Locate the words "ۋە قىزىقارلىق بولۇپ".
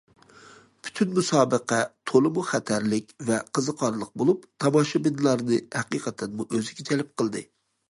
3.29-4.49